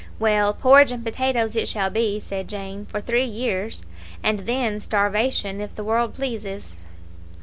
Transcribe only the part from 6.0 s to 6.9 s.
pleases."